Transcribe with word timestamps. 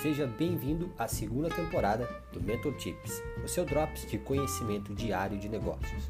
Seja 0.00 0.26
bem-vindo 0.26 0.90
à 0.98 1.06
segunda 1.06 1.50
temporada 1.50 2.08
do 2.32 2.40
Mentor 2.40 2.72
Tips, 2.78 3.22
o 3.44 3.46
seu 3.46 3.66
drops 3.66 4.10
de 4.10 4.16
conhecimento 4.16 4.94
diário 4.94 5.36
de 5.36 5.46
negócios. 5.46 6.08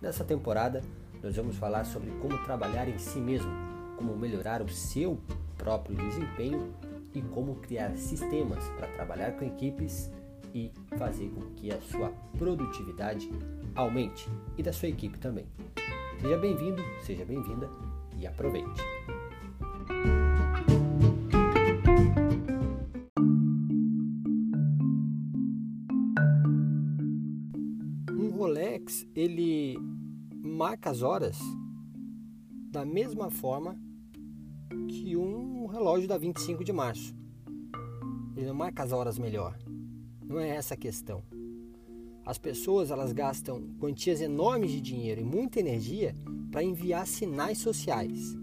Nessa 0.00 0.24
temporada, 0.24 0.80
nós 1.20 1.34
vamos 1.34 1.56
falar 1.56 1.84
sobre 1.86 2.08
como 2.20 2.38
trabalhar 2.44 2.88
em 2.88 2.98
si 2.98 3.18
mesmo, 3.18 3.50
como 3.96 4.16
melhorar 4.16 4.62
o 4.62 4.68
seu 4.68 5.18
próprio 5.58 5.96
desempenho 5.96 6.72
e 7.12 7.20
como 7.20 7.56
criar 7.56 7.96
sistemas 7.96 8.64
para 8.76 8.86
trabalhar 8.92 9.32
com 9.32 9.44
equipes 9.44 10.08
e 10.54 10.70
fazer 10.96 11.28
com 11.30 11.40
que 11.56 11.72
a 11.72 11.80
sua 11.80 12.12
produtividade 12.38 13.28
aumente 13.74 14.28
e 14.56 14.62
da 14.62 14.72
sua 14.72 14.88
equipe 14.88 15.18
também. 15.18 15.46
Seja 16.20 16.38
bem-vindo, 16.38 16.80
seja 17.02 17.24
bem-vinda 17.24 17.68
e 18.20 18.24
aproveite! 18.24 19.15
Rolex, 28.86 29.06
ele 29.14 29.76
marca 30.42 30.90
as 30.90 31.02
horas 31.02 31.36
da 32.70 32.84
mesma 32.84 33.30
forma 33.30 33.76
que 34.88 35.16
um 35.16 35.66
relógio 35.66 36.08
da 36.08 36.16
25 36.16 36.62
de 36.62 36.72
março. 36.72 37.14
Ele 38.36 38.46
não 38.46 38.54
marca 38.54 38.82
as 38.82 38.92
horas 38.92 39.18
melhor. 39.18 39.58
Não 40.24 40.38
é 40.38 40.50
essa 40.50 40.74
a 40.74 40.76
questão. 40.76 41.22
As 42.24 42.38
pessoas 42.38 42.90
elas 42.90 43.12
gastam 43.12 43.62
quantias 43.78 44.20
enormes 44.20 44.70
de 44.70 44.80
dinheiro 44.80 45.20
e 45.20 45.24
muita 45.24 45.60
energia 45.60 46.14
para 46.50 46.62
enviar 46.62 47.06
sinais 47.06 47.58
sociais. 47.58 48.34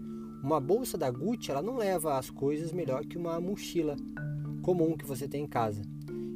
Uma 0.42 0.60
bolsa 0.60 0.98
da 0.98 1.10
Gucci 1.10 1.50
ela 1.50 1.62
não 1.62 1.76
leva 1.76 2.18
as 2.18 2.28
coisas 2.30 2.72
melhor 2.72 3.04
que 3.04 3.16
uma 3.16 3.40
mochila 3.40 3.96
comum 4.62 4.96
que 4.96 5.06
você 5.06 5.26
tem 5.26 5.44
em 5.44 5.48
casa. 5.48 5.82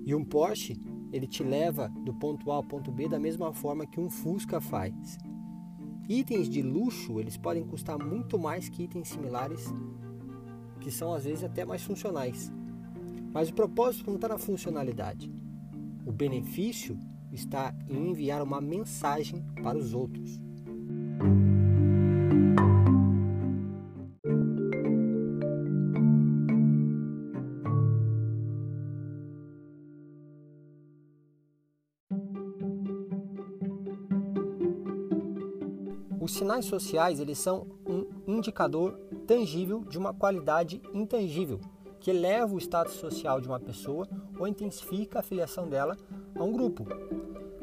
E 0.04 0.14
um 0.14 0.24
Porsche 0.24 0.78
ele 1.12 1.26
te 1.26 1.42
leva 1.42 1.88
do 2.04 2.12
ponto 2.14 2.50
A 2.50 2.56
ao 2.56 2.64
ponto 2.64 2.90
B 2.90 3.08
da 3.08 3.18
mesma 3.18 3.52
forma 3.52 3.86
que 3.86 4.00
um 4.00 4.10
Fusca 4.10 4.60
faz. 4.60 5.18
Itens 6.08 6.48
de 6.48 6.62
luxo 6.62 7.20
eles 7.20 7.36
podem 7.36 7.64
custar 7.64 7.98
muito 7.98 8.38
mais 8.38 8.68
que 8.68 8.84
itens 8.84 9.08
similares 9.08 9.66
que 10.80 10.90
são 10.90 11.12
às 11.12 11.24
vezes 11.24 11.44
até 11.44 11.64
mais 11.64 11.82
funcionais. 11.82 12.52
Mas 13.32 13.50
o 13.50 13.54
propósito 13.54 14.06
não 14.06 14.14
está 14.16 14.28
na 14.28 14.38
funcionalidade. 14.38 15.30
O 16.06 16.12
benefício 16.12 16.98
está 17.30 17.74
em 17.88 18.08
enviar 18.10 18.42
uma 18.42 18.60
mensagem 18.60 19.44
para 19.62 19.76
os 19.76 19.92
outros. 19.92 20.40
Os 36.28 36.34
sinais 36.34 36.66
sociais 36.66 37.20
eles 37.20 37.38
são 37.38 37.66
um 37.86 38.04
indicador 38.26 39.00
tangível 39.26 39.82
de 39.82 39.96
uma 39.96 40.12
qualidade 40.12 40.78
intangível 40.92 41.58
que 41.98 42.10
eleva 42.10 42.54
o 42.54 42.58
status 42.58 42.96
social 42.96 43.40
de 43.40 43.48
uma 43.48 43.58
pessoa 43.58 44.06
ou 44.38 44.46
intensifica 44.46 45.20
a 45.20 45.22
filiação 45.22 45.66
dela 45.66 45.96
a 46.36 46.44
um 46.44 46.52
grupo. 46.52 46.86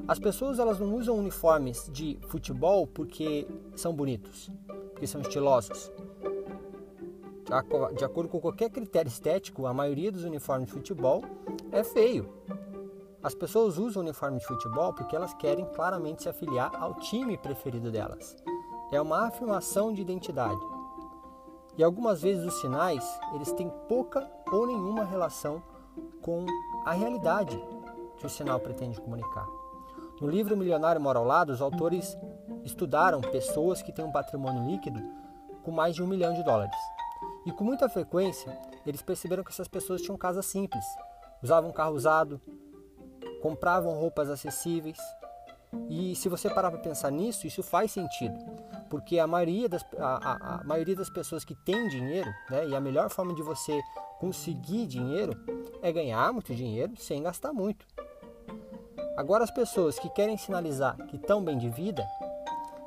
As 0.08 0.18
pessoas 0.18 0.58
elas 0.58 0.80
não 0.80 0.96
usam 0.96 1.16
uniformes 1.16 1.88
de 1.94 2.18
futebol 2.28 2.88
porque 2.88 3.48
são 3.76 3.94
bonitos, 3.94 4.50
porque 4.94 5.06
são 5.06 5.22
estilosos. 5.22 5.92
De 7.96 8.04
acordo 8.04 8.30
com 8.30 8.42
qualquer 8.42 8.72
critério 8.72 9.10
estético, 9.10 9.68
a 9.68 9.74
maioria 9.76 10.12
dos 10.12 10.24
uniformes 10.24 10.70
de 10.70 10.74
futebol 10.74 11.24
é 11.72 11.84
feio. 11.84 12.34
As 13.22 13.36
pessoas 13.36 13.78
usam 13.78 14.02
o 14.02 14.06
uniforme 14.06 14.40
de 14.40 14.46
futebol 14.46 14.92
porque 14.92 15.16
elas 15.16 15.36
querem 15.36 15.66
claramente 15.66 16.24
se 16.24 16.30
afiliar 16.30 16.76
ao 16.76 16.96
time 16.96 17.38
preferido 17.38 17.92
delas. 17.92 18.36
É 18.92 19.02
uma 19.02 19.28
afirmação 19.28 19.94
de 19.94 20.02
identidade. 20.02 20.60
E 21.78 21.84
algumas 21.84 22.22
vezes 22.22 22.46
os 22.46 22.62
sinais, 22.62 23.04
eles 23.34 23.52
têm 23.52 23.70
pouca 23.90 24.30
ou 24.52 24.66
nenhuma 24.68 25.04
relação 25.04 25.62
com 26.22 26.46
a 26.86 26.92
realidade 26.92 27.62
que 28.18 28.26
o 28.26 28.30
sinal 28.30 28.60
pretende 28.60 29.00
comunicar. 29.02 29.46
No 30.22 30.30
livro 30.30 30.56
Milionário 30.56 31.02
Mora 31.02 31.20
ao 31.20 31.26
Lado, 31.26 31.52
os 31.52 31.62
autores 31.62 32.18
estudaram 32.64 33.20
pessoas 33.20 33.82
que 33.82 33.92
têm 33.92 34.06
um 34.06 34.12
patrimônio 34.12 34.66
líquido 34.66 35.02
com 35.64 35.72
mais 35.72 35.94
de 35.96 36.02
um 36.02 36.08
milhão 36.08 36.34
de 36.34 36.44
dólares. 36.44 36.78
E 37.46 37.52
com 37.52 37.64
muita 37.64 37.90
frequência, 37.90 38.58
eles 38.86 39.02
perceberam 39.02 39.44
que 39.44 39.52
essas 39.52 39.68
pessoas 39.68 40.02
tinham 40.02 40.18
casa 40.18 40.42
simples, 40.42 40.86
usavam 41.44 41.72
carro 41.72 41.96
usado, 41.96 42.40
compravam 43.42 43.94
roupas 43.94 44.30
acessíveis. 44.30 44.98
E 45.90 46.16
se 46.16 46.28
você 46.28 46.50
parar 46.50 46.72
para 46.72 46.80
pensar 46.80 47.12
nisso, 47.12 47.46
isso 47.46 47.62
faz 47.62 47.92
sentido, 47.92 48.36
porque 48.90 49.20
a 49.20 49.28
maioria 49.28 49.70
das, 49.70 49.86
a, 49.98 50.32
a, 50.32 50.62
a 50.62 50.64
maioria 50.64 50.96
das 50.96 51.10
pessoas 51.10 51.46
que 51.46 51.56
tem 51.64 51.88
dinheiro, 51.88 52.30
né, 52.50 52.68
e 52.68 52.76
a 52.76 52.82
melhor 52.82 53.10
forma 53.10 53.34
de 53.34 53.42
você 53.42 53.80
conseguir 54.20 54.88
dinheiro 54.88 55.34
é 55.82 55.92
ganhar 55.92 56.34
muito 56.34 56.56
dinheiro 56.56 56.96
sem 56.98 57.22
gastar 57.22 57.54
muito. 57.54 57.86
Agora, 59.16 59.44
as 59.44 59.52
pessoas 59.52 59.98
que 59.98 60.10
querem 60.10 60.38
sinalizar 60.38 60.98
que 61.08 61.16
estão 61.16 61.44
bem 61.44 61.58
de 61.58 61.70
vida, 61.70 62.06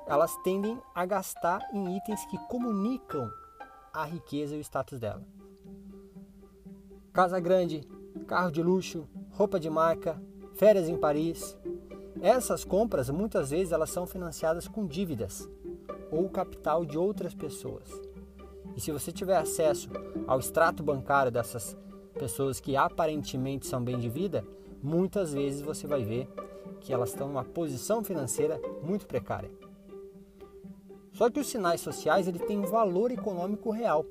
elas 0.06 0.34
tendem 0.43 0.78
a 0.94 1.06
gastar 1.06 1.60
em 1.72 1.97
itens 1.97 2.25
que 2.26 2.38
comunicam 2.49 3.31
a 3.93 4.05
riqueza 4.05 4.55
e 4.55 4.59
o 4.59 4.60
status 4.60 4.99
dela. 4.99 5.22
Casa 7.12 7.41
grande, 7.41 7.87
carro 8.26 8.50
de 8.50 8.62
luxo, 8.62 9.09
roupa 9.32 9.59
de 9.59 9.70
marca, 9.70 10.20
férias 10.55 10.88
em 10.88 10.97
Paris. 10.97 11.59
Essas 12.20 12.64
compras 12.64 13.08
muitas 13.10 13.50
vezes 13.50 13.72
elas 13.72 13.90
são 13.90 14.06
financiadas 14.06 14.66
com 14.66 14.86
dívidas 14.86 15.48
ou 16.10 16.28
capital 16.28 16.84
de 16.84 16.98
outras 16.98 17.34
pessoas. 17.34 17.88
E 18.76 18.80
se 18.80 18.90
você 18.90 19.12
tiver 19.12 19.36
acesso 19.36 19.88
ao 20.26 20.38
extrato 20.38 20.82
bancário 20.82 21.30
dessas 21.30 21.76
pessoas 22.14 22.60
que 22.60 22.76
aparentemente 22.76 23.66
são 23.66 23.82
bem 23.82 23.98
de 23.98 24.08
vida, 24.08 24.44
muitas 24.82 25.32
vezes 25.32 25.62
você 25.62 25.86
vai 25.86 26.04
ver 26.04 26.28
que 26.80 26.92
elas 26.92 27.10
estão 27.10 27.28
numa 27.28 27.44
posição 27.44 28.02
financeira 28.02 28.60
muito 28.82 29.06
precária. 29.06 29.50
Só 31.12 31.30
que 31.30 31.40
os 31.40 31.48
sinais 31.48 31.80
sociais 31.80 32.28
ele 32.28 32.38
têm 32.38 32.58
um 32.58 32.66
valor 32.66 33.10
econômico 33.10 33.70
real. 33.70 34.04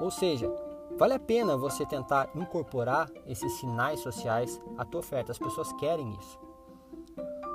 Ou 0.00 0.10
seja, 0.10 0.48
vale 0.96 1.14
a 1.14 1.18
pena 1.18 1.56
você 1.56 1.84
tentar 1.86 2.30
incorporar 2.34 3.10
esses 3.26 3.52
sinais 3.54 4.00
sociais 4.00 4.60
à 4.76 4.84
tua 4.84 5.00
oferta. 5.00 5.32
As 5.32 5.38
pessoas 5.38 5.72
querem 5.74 6.12
isso. 6.18 6.38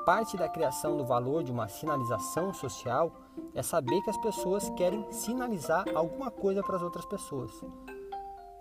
Parte 0.06 0.36
da 0.36 0.50
criação 0.50 0.98
do 0.98 1.06
valor 1.06 1.44
de 1.44 1.52
uma 1.52 1.68
sinalização 1.68 2.54
social 2.54 3.12
é 3.54 3.62
saber 3.62 4.02
que 4.02 4.10
as 4.10 4.18
pessoas 4.18 4.70
querem 4.72 5.06
sinalizar 5.12 5.86
alguma 5.94 6.32
coisa 6.32 6.64
para 6.64 6.76
as 6.76 6.82
outras 6.82 7.06
pessoas. 7.06 7.52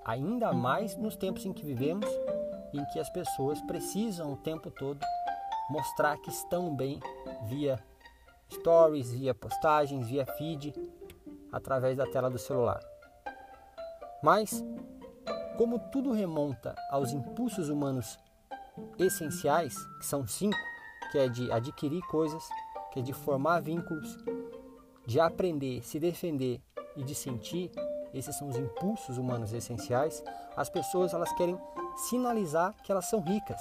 Ainda 0.04 0.52
mais 0.52 0.96
nos 0.96 1.16
tempos 1.16 1.46
em 1.46 1.52
que 1.52 1.64
vivemos, 1.64 2.06
em 2.72 2.84
que 2.86 2.98
as 2.98 3.08
pessoas 3.10 3.60
precisam 3.62 4.32
o 4.32 4.36
tempo 4.36 4.70
todo 4.70 5.00
mostrar 5.70 6.16
que 6.18 6.30
estão 6.30 6.74
bem 6.74 6.98
via 7.46 7.82
stories, 8.52 9.12
via 9.12 9.32
postagens, 9.32 10.08
via 10.08 10.26
feed, 10.26 10.74
através 11.52 11.96
da 11.96 12.06
tela 12.06 12.28
do 12.28 12.38
celular. 12.38 12.89
Mas, 14.22 14.64
como 15.56 15.78
tudo 15.90 16.12
remonta 16.12 16.74
aos 16.90 17.12
impulsos 17.12 17.68
humanos 17.68 18.18
essenciais, 18.98 19.74
que 19.98 20.06
são 20.06 20.26
cinco, 20.26 20.58
que 21.10 21.18
é 21.18 21.28
de 21.28 21.50
adquirir 21.50 22.02
coisas, 22.02 22.42
que 22.92 23.00
é 23.00 23.02
de 23.02 23.12
formar 23.12 23.60
vínculos, 23.60 24.18
de 25.06 25.18
aprender, 25.18 25.82
se 25.82 25.98
defender 25.98 26.60
e 26.96 27.02
de 27.02 27.14
sentir, 27.14 27.70
esses 28.12 28.36
são 28.36 28.48
os 28.48 28.56
impulsos 28.56 29.18
humanos 29.18 29.52
essenciais, 29.52 30.22
as 30.56 30.68
pessoas 30.68 31.14
elas 31.14 31.32
querem 31.34 31.58
sinalizar 32.08 32.74
que 32.82 32.90
elas 32.90 33.08
são 33.08 33.20
ricas, 33.20 33.60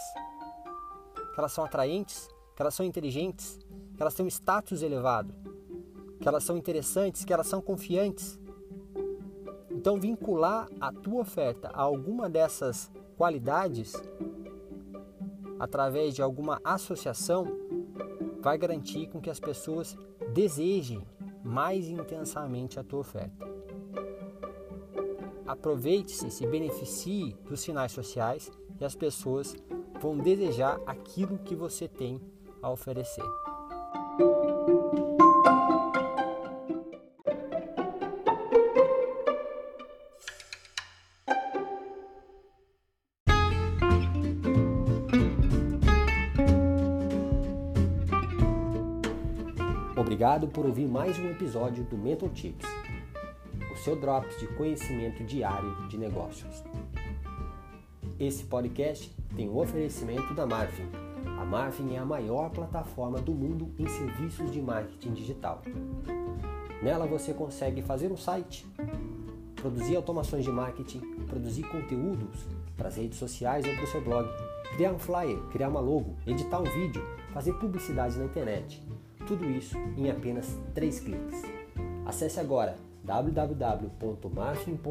que 1.34 1.40
elas 1.40 1.52
são 1.52 1.64
atraentes, 1.64 2.28
que 2.56 2.62
elas 2.62 2.74
são 2.74 2.86
inteligentes, 2.86 3.58
que 3.96 4.02
elas 4.02 4.14
têm 4.14 4.26
um 4.26 4.30
status 4.30 4.82
elevado, 4.82 5.34
que 6.20 6.28
elas 6.28 6.44
são 6.44 6.58
interessantes, 6.58 7.24
que 7.24 7.34
elas 7.34 7.48
são 7.48 7.62
confiantes. 7.62 8.40
Então, 9.80 9.98
vincular 9.98 10.68
a 10.82 10.92
tua 10.92 11.22
oferta 11.22 11.70
a 11.70 11.82
alguma 11.82 12.30
dessas 12.30 12.92
qualidades 13.16 13.94
através 15.58 16.14
de 16.14 16.22
alguma 16.22 16.60
associação 16.66 17.48
vai 18.42 18.58
garantir 18.58 19.08
com 19.08 19.22
que 19.22 19.30
as 19.30 19.40
pessoas 19.40 19.96
desejem 20.34 21.02
mais 21.42 21.88
intensamente 21.88 22.78
a 22.78 22.84
tua 22.84 23.00
oferta. 23.00 23.48
Aproveite-se, 25.48 26.30
se 26.30 26.46
beneficie 26.46 27.38
dos 27.48 27.62
sinais 27.62 27.94
sociais 27.94 28.52
e 28.82 28.84
as 28.84 28.96
pessoas 28.96 29.56
vão 30.02 30.18
desejar 30.18 30.78
aquilo 30.86 31.38
que 31.38 31.56
você 31.56 31.88
tem 31.88 32.20
a 32.62 32.70
oferecer. 32.70 33.24
Obrigado 50.10 50.48
por 50.48 50.66
ouvir 50.66 50.88
mais 50.88 51.20
um 51.20 51.30
episódio 51.30 51.84
do 51.84 51.96
Mental 51.96 52.30
Tips, 52.30 52.66
o 53.72 53.78
seu 53.78 53.96
drops 53.96 54.40
de 54.40 54.48
conhecimento 54.48 55.24
diário 55.24 55.88
de 55.88 56.00
negócios. 56.00 56.64
Esse 58.20 58.44
podcast 58.46 59.16
tem 59.36 59.48
um 59.48 59.60
oferecimento 59.60 60.34
da 60.34 60.48
Marfin. 60.48 60.88
A 61.40 61.46
Marfin 61.46 61.94
é 61.94 62.00
a 62.00 62.06
maior 62.06 62.50
plataforma 62.50 63.22
do 63.22 63.36
mundo 63.36 63.72
em 63.78 63.88
serviços 63.88 64.52
de 64.52 64.60
marketing 64.60 65.14
digital. 65.14 65.62
Nela 66.82 67.06
você 67.06 67.32
consegue 67.32 67.84
fazer 67.84 68.12
um 68.12 68.18
site, 68.18 68.66
produzir 69.56 69.96
automações 69.96 70.44
de 70.44 70.52
marketing, 70.52 71.02
produzir 71.28 71.62
conteúdos 71.68 72.48
para 72.76 72.88
as 72.88 72.98
redes 72.98 73.20
sociais 73.20 73.64
ou 73.64 73.76
para 73.76 73.84
o 73.84 73.88
seu 73.88 74.02
blog, 74.02 74.28
criar 74.76 74.92
um 74.92 74.98
flyer, 74.98 75.38
criar 75.52 75.70
uma 75.70 75.80
logo, 75.80 76.16
editar 76.26 76.60
um 76.60 76.64
vídeo, 76.64 77.04
fazer 77.32 77.54
publicidade 77.54 78.18
na 78.18 78.26
internet. 78.26 78.84
Tudo 79.30 79.48
isso 79.48 79.78
em 79.96 80.10
apenas 80.10 80.58
3 80.74 81.02
cliques. 81.02 81.44
Acesse 82.04 82.40
agora 82.40 82.76
www.marfin.co 83.04 84.90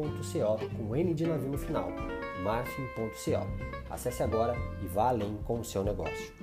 com 0.77 0.95
N 0.95 1.13
de 1.13 1.27
navio 1.27 1.49
no 1.49 1.57
final, 1.57 1.89
marfin.co. 2.41 3.45
Acesse 3.89 4.23
agora 4.23 4.55
e 4.81 4.87
vá 4.87 5.09
além 5.09 5.35
com 5.43 5.59
o 5.59 5.65
seu 5.65 5.83
negócio. 5.83 6.33